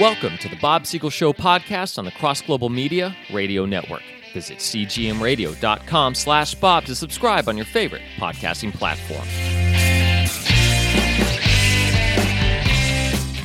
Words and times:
Welcome 0.00 0.38
to 0.38 0.48
the 0.48 0.54
Bob 0.54 0.86
Siegel 0.86 1.10
Show 1.10 1.32
podcast 1.32 1.98
on 1.98 2.04
the 2.04 2.12
Cross 2.12 2.42
Global 2.42 2.68
Media 2.68 3.16
Radio 3.32 3.66
Network. 3.66 4.02
Visit 4.32 4.58
cgmradio.com 4.58 6.14
slash 6.14 6.54
Bob 6.54 6.84
to 6.84 6.94
subscribe 6.94 7.48
on 7.48 7.56
your 7.56 7.66
favorite 7.66 8.02
podcasting 8.16 8.72
platform. 8.72 9.26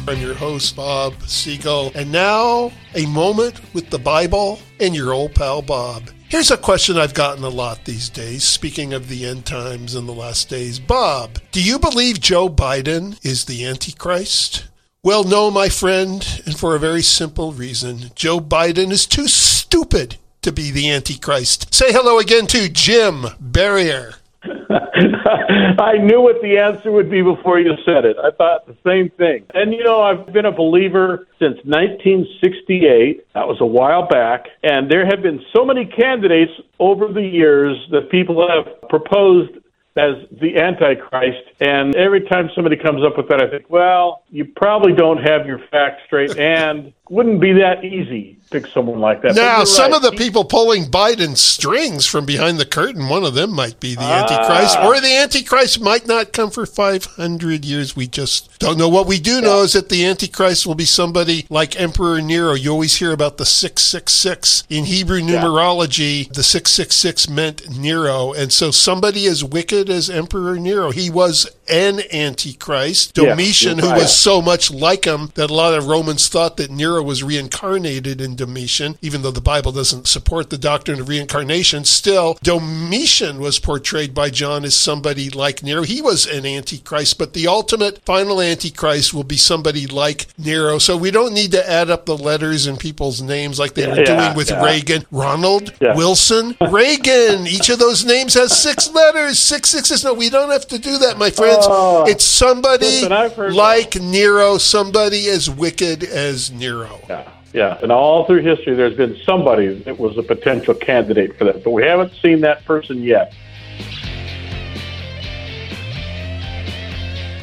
I'm 0.07 0.21
your 0.21 0.35
host, 0.35 0.75
Bob 0.75 1.19
Siegel. 1.23 1.91
And 1.95 2.11
now, 2.11 2.71
a 2.93 3.07
moment 3.07 3.59
with 3.73 3.89
the 3.89 3.97
Bible 3.97 4.59
and 4.79 4.95
your 4.95 5.11
old 5.11 5.33
pal, 5.33 5.63
Bob. 5.63 6.11
Here's 6.29 6.51
a 6.51 6.57
question 6.57 6.99
I've 6.99 7.15
gotten 7.15 7.43
a 7.43 7.49
lot 7.49 7.83
these 7.85 8.09
days, 8.09 8.43
speaking 8.43 8.93
of 8.93 9.09
the 9.09 9.25
end 9.25 9.47
times 9.47 9.95
and 9.95 10.07
the 10.07 10.13
last 10.13 10.49
days. 10.49 10.79
Bob, 10.79 11.39
do 11.51 11.63
you 11.63 11.79
believe 11.79 12.19
Joe 12.19 12.47
Biden 12.47 13.17
is 13.25 13.45
the 13.45 13.65
Antichrist? 13.65 14.65
Well, 15.05 15.25
no, 15.25 15.51
my 15.51 15.67
friend, 15.67 16.25
and 16.45 16.57
for 16.57 16.75
a 16.75 16.79
very 16.79 17.01
simple 17.01 17.51
reason. 17.51 18.11
Joe 18.15 18.39
Biden 18.39 18.89
is 18.89 19.05
too 19.05 19.27
stupid 19.27 20.15
to 20.43 20.53
be 20.53 20.71
the 20.71 20.89
Antichrist. 20.89 21.73
Say 21.73 21.91
hello 21.91 22.19
again 22.19 22.47
to 22.47 22.69
Jim 22.69 23.25
Berrier. 23.37 24.13
I 24.45 25.97
knew 25.97 26.21
what 26.21 26.41
the 26.41 26.57
answer 26.57 26.89
would 26.89 27.11
be 27.11 27.21
before 27.21 27.59
you 27.59 27.73
said 27.85 28.05
it. 28.05 28.15
I 28.17 28.31
thought 28.31 28.65
the 28.65 28.77
same 28.85 29.09
thing. 29.17 29.45
And 29.53 29.73
you 29.73 29.83
know, 29.83 30.01
I've 30.01 30.31
been 30.31 30.45
a 30.45 30.53
believer 30.53 31.27
since 31.37 31.57
1968. 31.65 33.27
That 33.33 33.45
was 33.45 33.57
a 33.59 33.65
while 33.65 34.07
back. 34.07 34.45
And 34.63 34.89
there 34.89 35.05
have 35.05 35.21
been 35.21 35.43
so 35.53 35.65
many 35.65 35.85
candidates 35.85 36.53
over 36.79 37.09
the 37.09 37.21
years 37.21 37.75
that 37.91 38.09
people 38.09 38.47
have 38.47 38.87
proposed 38.87 39.51
as 39.95 40.15
the 40.41 40.57
Antichrist. 40.57 41.43
And 41.59 41.95
every 41.95 42.21
time 42.21 42.49
somebody 42.55 42.77
comes 42.77 43.03
up 43.05 43.17
with 43.17 43.27
that, 43.29 43.41
I 43.41 43.49
think, 43.49 43.69
well, 43.69 44.23
you 44.29 44.45
probably 44.45 44.93
don't 44.93 45.17
have 45.17 45.45
your 45.45 45.59
facts 45.71 46.01
straight 46.05 46.37
and 46.37 46.93
wouldn't 47.13 47.39
be 47.39 47.53
that 47.53 47.83
easy 47.83 48.39
to 48.43 48.49
pick 48.49 48.67
someone 48.67 48.99
like 48.99 49.21
that. 49.21 49.35
Now, 49.35 49.63
some 49.65 49.91
right. 49.91 49.97
of 49.97 50.01
the 50.01 50.17
people 50.17 50.43
pulling 50.45 50.85
Biden's 50.85 51.41
strings 51.41 52.07
from 52.07 52.25
behind 52.25 52.57
the 52.59 52.65
curtain, 52.65 53.07
one 53.07 53.23
of 53.23 53.35
them 53.35 53.53
might 53.53 53.79
be 53.79 53.93
the 53.93 54.01
Antichrist, 54.01 54.77
Ah. 54.79 54.87
or 54.87 54.99
the 54.99 55.15
Antichrist 55.15 55.79
might 55.79 56.07
not 56.07 56.33
come 56.33 56.49
for 56.49 56.65
500 56.65 57.63
years. 57.63 57.95
We 57.95 58.07
just 58.07 58.57
don't 58.57 58.79
know. 58.79 58.89
What 58.89 59.05
we 59.05 59.19
do 59.19 59.41
know 59.41 59.61
is 59.61 59.73
that 59.73 59.89
the 59.89 60.05
Antichrist 60.05 60.65
will 60.65 60.75
be 60.75 60.85
somebody 60.85 61.45
like 61.49 61.79
Emperor 61.79 62.19
Nero. 62.19 62.53
You 62.55 62.71
always 62.71 62.95
hear 62.95 63.11
about 63.11 63.37
the 63.37 63.45
666. 63.45 64.63
In 64.69 64.85
Hebrew 64.85 65.21
numerology, 65.21 66.27
the 66.33 66.43
666 66.43 67.29
meant 67.29 67.77
Nero. 67.77 68.33
And 68.33 68.51
so 68.51 68.71
somebody 68.71 69.27
as 69.27 69.43
wicked 69.43 69.89
as 69.89 70.09
Emperor 70.09 70.57
Nero, 70.57 70.89
he 70.89 71.11
was 71.11 71.47
an 71.69 72.01
Antichrist. 72.11 73.13
Domitian, 73.13 73.77
you're 73.77 73.87
who 73.87 73.93
was 73.93 74.15
so 74.15 74.41
much 74.41 74.71
like 74.71 75.05
him 75.05 75.31
that 75.35 75.49
a 75.49 75.53
lot 75.53 75.73
of 75.73 75.87
Romans 75.87 76.27
thought 76.27 76.57
that 76.57 76.71
Nero 76.71 77.02
was 77.03 77.23
reincarnated 77.23 78.19
in 78.21 78.35
Domitian, 78.35 78.97
even 79.01 79.21
though 79.21 79.31
the 79.31 79.41
Bible 79.41 79.71
doesn't 79.71 80.07
support 80.07 80.49
the 80.49 80.57
doctrine 80.57 80.99
of 80.99 81.07
reincarnation. 81.09 81.83
Still, 81.85 82.37
Domitian 82.43 83.39
was 83.39 83.59
portrayed 83.59 84.13
by 84.13 84.29
John 84.29 84.63
as 84.65 84.75
somebody 84.75 85.29
like 85.29 85.63
Nero. 85.63 85.83
He 85.83 86.01
was 86.01 86.25
an 86.25 86.45
antichrist, 86.45 87.17
but 87.17 87.33
the 87.33 87.47
ultimate 87.47 88.03
final 88.05 88.41
antichrist 88.41 89.13
will 89.13 89.23
be 89.23 89.37
somebody 89.37 89.87
like 89.87 90.27
Nero. 90.37 90.77
So 90.79 90.97
we 90.97 91.11
don't 91.11 91.33
need 91.33 91.51
to 91.51 91.69
add 91.69 91.89
up 91.89 92.05
the 92.05 92.17
letters 92.17 92.65
and 92.65 92.79
people's 92.79 93.21
names 93.21 93.59
like 93.59 93.73
they 93.73 93.87
were 93.87 93.99
Yeah, 93.99 94.03
doing 94.25 94.37
with 94.37 94.49
yeah. 94.49 94.63
Reagan. 94.63 95.05
Ronald 95.11 95.73
Yeah. 95.81 95.95
Wilson, 95.95 96.55
Reagan. 96.71 97.47
Each 97.47 97.69
of 97.69 97.79
those 97.79 98.05
names 98.05 98.33
has 98.35 98.57
six 98.57 98.89
letters, 98.93 99.39
six 99.39 99.69
sixes. 99.69 100.03
No, 100.03 100.13
we 100.13 100.29
don't 100.29 100.49
have 100.51 100.67
to 100.67 100.79
do 100.79 100.97
that, 100.99 101.17
my 101.17 101.29
friends. 101.29 101.65
Oh. 101.69 102.05
it's 102.07 102.23
somebody 102.23 103.07
Listen, 103.07 103.53
like 103.53 103.95
Nero, 104.01 104.57
somebody 104.57 105.27
as 105.29 105.49
wicked 105.49 106.03
as 106.03 106.51
Nero. 106.51 106.82
Yeah, 107.09 107.29
yeah. 107.53 107.79
And 107.81 107.91
all 107.91 108.25
through 108.25 108.41
history, 108.41 108.75
there's 108.75 108.95
been 108.95 109.17
somebody 109.25 109.73
that 109.83 109.99
was 109.99 110.17
a 110.17 110.23
potential 110.23 110.73
candidate 110.73 111.37
for 111.37 111.45
that, 111.45 111.63
but 111.63 111.71
we 111.71 111.83
haven't 111.83 112.13
seen 112.21 112.41
that 112.41 112.63
person 112.65 113.03
yet. 113.03 113.33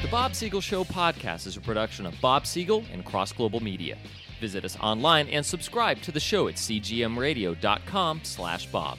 The 0.03 0.09
Bob 0.11 0.35
Siegel 0.35 0.61
Show 0.61 0.85
podcast 0.85 1.47
is 1.47 1.57
a 1.57 1.61
production 1.61 2.07
of 2.07 2.21
Bob 2.21 2.47
Siegel 2.47 2.85
and 2.93 3.05
Cross 3.05 3.33
Global 3.33 3.61
Media. 3.61 3.97
Visit 4.41 4.65
us 4.65 4.77
online 4.81 5.29
and 5.29 5.45
subscribe 5.45 6.01
to 6.03 6.13
the 6.13 6.21
show 6.21 6.49
at 6.49 6.55
cgmradio.com 6.55 8.21
slash 8.25 8.67
Bob. 8.67 8.99